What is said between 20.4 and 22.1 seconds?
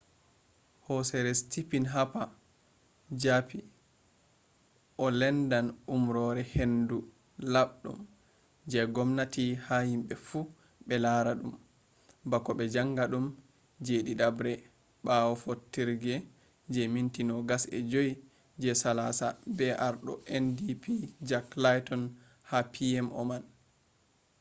ndp jack layton